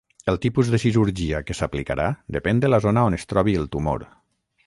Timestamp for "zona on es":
2.87-3.31